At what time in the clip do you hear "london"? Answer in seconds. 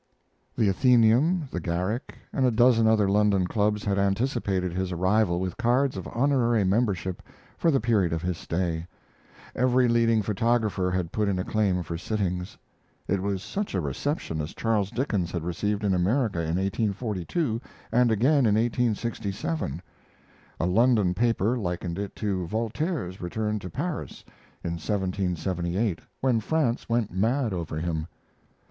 3.07-3.45, 20.65-21.13